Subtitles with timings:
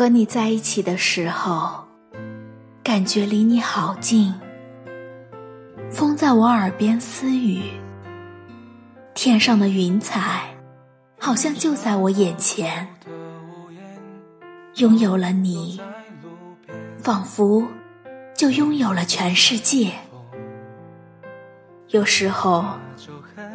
[0.00, 1.84] 和你在一起的时候，
[2.82, 4.32] 感觉离你好近。
[5.90, 7.64] 风在我耳边私语，
[9.12, 10.56] 天上的云彩
[11.18, 12.88] 好像就在我眼前。
[14.76, 15.78] 拥有了你，
[16.96, 17.68] 仿佛
[18.34, 19.92] 就拥有了全世界。
[21.88, 22.64] 有时候，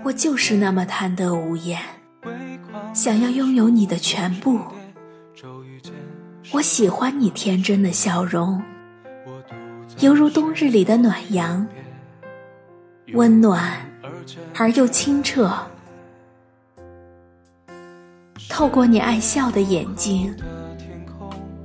[0.04, 1.82] 我就是那么贪得无厌，
[2.94, 4.60] 想要拥有你的全部。
[6.52, 8.62] 我喜欢你天真的笑容，
[10.00, 11.68] 犹如冬日里的暖阳，
[13.14, 13.74] 温暖
[14.56, 15.52] 而又清澈。
[18.48, 20.34] 透过你爱笑的眼睛，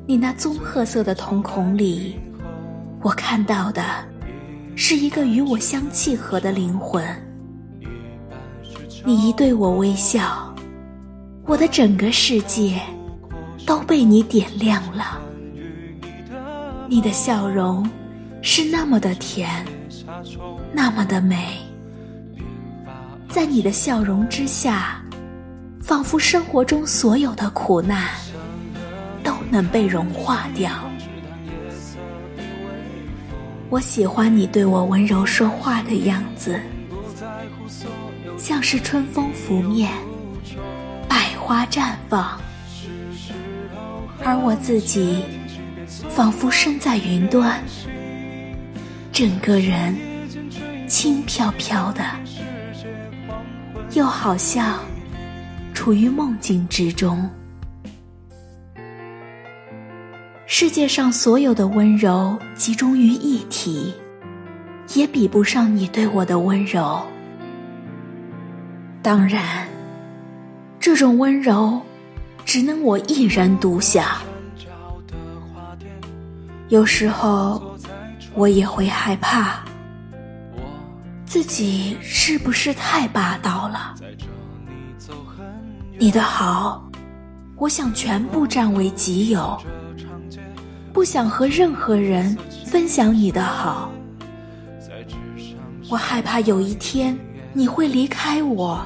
[0.06, 2.18] 你那棕褐色的瞳孔里，
[3.00, 3.84] 我看到的
[4.74, 7.04] 是一个与我相契合的灵魂。
[9.04, 10.52] 你一对我微笑，
[11.46, 12.80] 我的整个世界。
[13.70, 15.20] 都被你点亮了，
[16.88, 17.88] 你的笑容
[18.42, 19.64] 是那么的甜，
[20.72, 21.56] 那么的美，
[23.28, 25.00] 在你的笑容之下，
[25.80, 28.08] 仿佛生活中所有的苦难
[29.22, 30.72] 都能被融化掉。
[33.68, 36.60] 我喜欢你对我温柔说话的样子，
[38.36, 39.92] 像是春风拂面，
[41.08, 42.36] 百花绽放。
[44.24, 45.24] 而我自己，
[46.08, 47.62] 仿佛身在云端，
[49.10, 49.96] 整个人
[50.86, 52.02] 轻飘飘的，
[53.92, 54.78] 又好像
[55.72, 57.28] 处于梦境之中。
[60.46, 63.94] 世界上所有的温柔集中于一体，
[64.94, 67.00] 也比不上你对我的温柔。
[69.00, 69.66] 当然，
[70.78, 71.80] 这种温柔。
[72.52, 74.04] 只能我一人独享。
[76.68, 77.78] 有时候，
[78.34, 79.60] 我也会害怕，
[81.24, 83.94] 自己是不是太霸道了？
[85.96, 86.90] 你的好，
[87.54, 89.56] 我想全部占为己有，
[90.92, 93.92] 不想和任何人分享你的好。
[95.88, 97.16] 我害怕有一天
[97.52, 98.84] 你会离开我，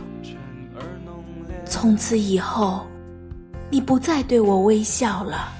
[1.64, 2.86] 从此以后。
[3.74, 5.52] 你不再对我微笑了，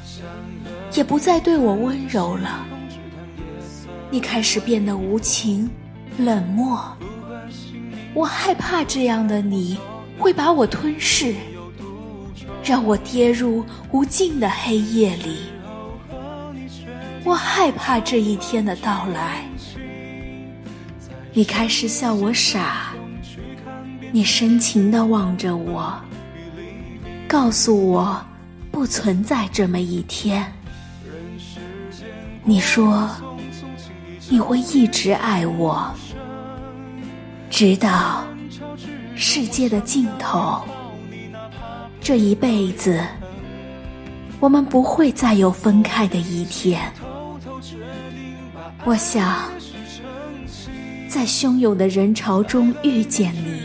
[0.92, 2.64] 也不再对我温柔了。
[4.08, 5.68] 你开始变得无情、
[6.16, 6.80] 冷漠。
[8.14, 9.76] 我害怕这样的你
[10.16, 11.34] 会把我吞噬，
[12.62, 15.38] 让我跌入无尽的黑夜里。
[17.24, 19.44] 我害怕这一天的到来。
[21.32, 22.92] 你开始笑我傻，
[24.12, 26.00] 你深情地望着我。
[27.34, 28.24] 告诉我，
[28.70, 30.46] 不存在这么一天。
[32.44, 33.10] 你说
[34.30, 35.92] 你会一直爱我，
[37.50, 38.24] 直到
[39.16, 40.62] 世界的尽头。
[42.00, 43.04] 这一辈子，
[44.38, 46.80] 我们不会再有分开的一天。
[48.84, 49.50] 我想，
[51.08, 53.64] 在汹涌的人潮中遇见你，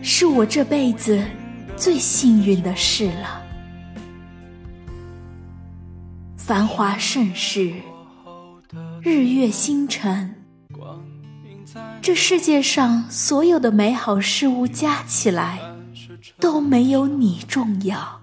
[0.00, 1.20] 是我这辈子。
[1.76, 3.42] 最幸运的事了。
[6.36, 7.74] 繁华盛世，
[9.02, 10.42] 日月星辰，
[12.00, 15.60] 这世界上所有的美好事物加起来，
[16.40, 18.20] 都没有你重要。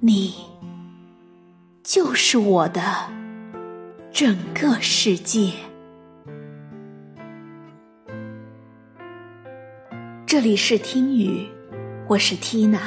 [0.00, 0.34] 你
[1.82, 3.10] 就是我的
[4.12, 5.54] 整个世界。
[10.34, 11.46] 这里是听雨，
[12.08, 12.80] 我是 Tina。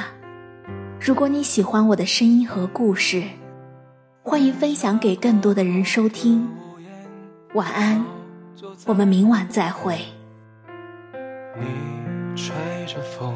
[1.00, 3.22] 如果你喜欢我的声音和故事，
[4.22, 6.46] 欢迎分享给更多的人收听。
[7.54, 8.04] 晚安，
[8.84, 9.98] 我们明晚再会。
[11.58, 12.54] 你吹
[12.86, 13.34] 着风，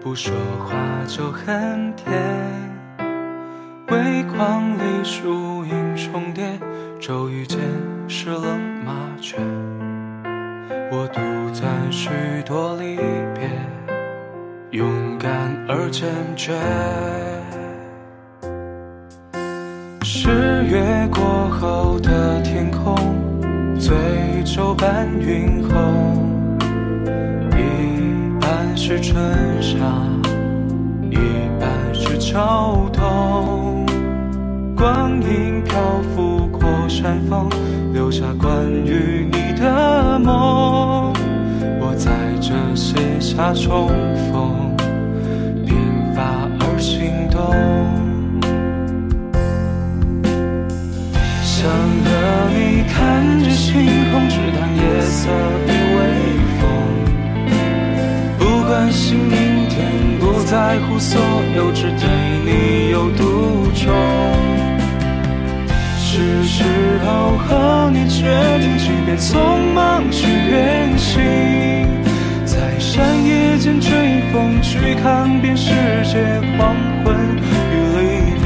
[0.00, 0.74] 不说话
[1.06, 2.12] 就很甜。
[3.90, 6.58] 微光里树影重叠，
[6.98, 7.60] 骤雨间
[8.08, 9.36] 湿了麻雀。
[10.92, 11.20] 我独
[11.54, 12.08] 赞许
[12.50, 12.96] 多离
[13.32, 13.48] 别，
[14.72, 15.30] 勇敢
[15.68, 16.52] 而坚决。
[20.02, 20.28] 十
[20.64, 22.96] 月过后的天空，
[23.78, 23.96] 醉
[24.44, 26.26] 酒伴云红，
[27.52, 29.14] 一半是春
[29.62, 29.78] 夏，
[31.08, 31.18] 一
[31.60, 32.36] 半是秋
[32.92, 33.86] 冬。
[34.76, 35.80] 光阴漂
[36.16, 37.48] 浮过山峰，
[37.92, 41.09] 留下关于你的梦。
[42.74, 43.88] 写下重
[44.32, 44.74] 逢，
[45.66, 45.76] 平
[46.14, 46.24] 凡
[46.60, 47.38] 而心动
[51.42, 51.68] 想
[52.04, 52.08] 和
[52.54, 52.94] 你看
[53.42, 53.68] 着星
[54.10, 55.28] 空，只谈夜色
[55.66, 55.98] 与微
[56.58, 56.60] 风。
[58.38, 59.76] 不关心明天，
[60.18, 61.20] 不在乎所
[61.54, 62.08] 有，只对
[62.44, 63.22] 你有独
[63.74, 63.84] 钟。
[65.98, 66.64] 是时
[67.04, 68.24] 候和你决
[68.58, 69.38] 定，即便匆
[69.74, 71.20] 忙去远行，
[73.00, 75.70] 在夜间追风，去看遍世
[76.04, 76.22] 界
[76.58, 77.16] 黄昏
[77.72, 78.00] 与黎
[78.34, 78.44] 明。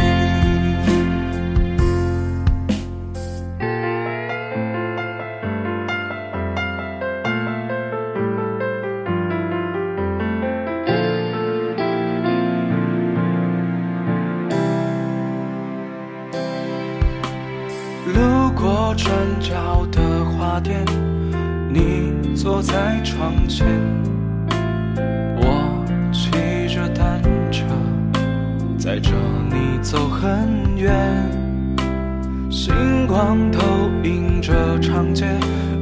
[18.15, 19.11] 路过转
[19.41, 20.87] 角的花店，
[21.69, 23.67] 你坐在窗前，
[28.85, 29.13] 载着
[29.49, 30.93] 你走很远。
[32.51, 33.63] 星光投
[34.03, 35.25] 影着长街，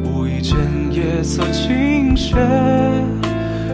[0.04, 0.56] 无意间
[0.92, 2.36] 夜色倾斜，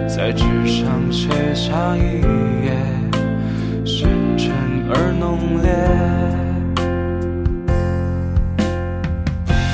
[0.09, 2.23] 在纸上写下一
[2.65, 2.73] 页，
[3.85, 4.09] 深
[4.39, 4.51] 沉
[4.89, 5.69] 而浓烈。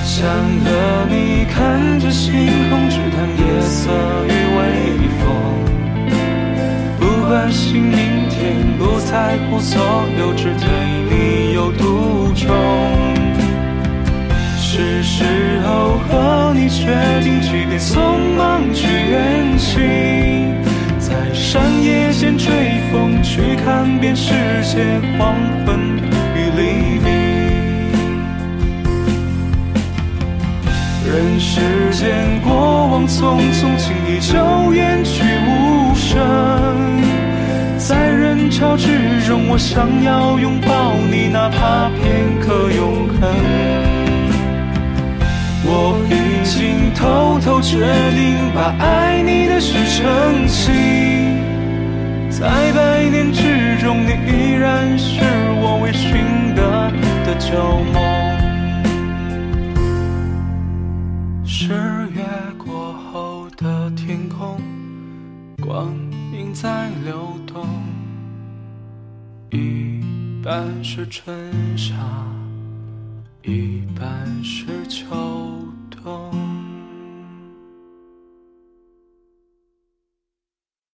[0.02, 0.26] 想
[0.64, 2.44] 和你看着星
[8.79, 9.81] 不在乎所
[10.19, 10.69] 有，只对
[11.11, 12.49] 你有独钟。
[14.56, 15.25] 是时
[15.64, 16.87] 候和你决
[17.23, 18.00] 定，即便匆
[18.37, 20.52] 忙去远行，
[20.99, 22.50] 在山野间追
[22.91, 24.32] 风，去看遍世
[24.64, 24.85] 界
[25.17, 25.79] 黄昏
[26.35, 27.06] 与黎明。
[31.06, 31.61] 人世
[31.93, 32.52] 间过
[32.88, 36.63] 往匆匆，轻易就远去无声。
[38.44, 38.87] 人潮之
[39.26, 43.19] 中，我想要拥抱你，哪怕片刻永恒。
[45.64, 47.79] 我已经偷偷决
[48.12, 50.75] 定，把爱你的事澄清。
[52.29, 55.23] 在百年之中，你依然是
[55.62, 56.93] 我未寻得
[57.25, 57.96] 的旧梦。
[61.46, 61.73] 十
[62.12, 62.20] 月
[62.58, 64.61] 过后的天空，
[65.62, 65.94] 光
[66.31, 67.67] 阴在流动，
[69.54, 70.00] 一
[70.42, 71.32] 半是春
[71.78, 71.94] 夏，
[73.44, 75.06] 一半是秋
[75.88, 76.44] 冬。